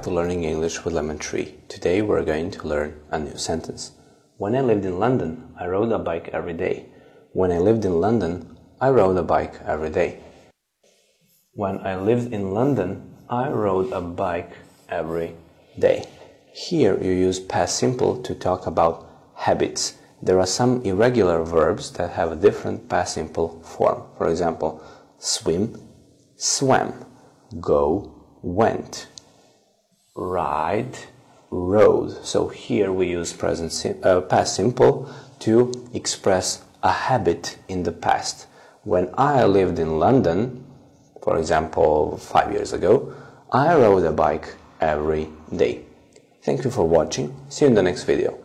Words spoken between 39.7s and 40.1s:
in